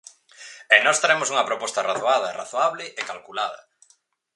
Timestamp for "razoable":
2.41-2.85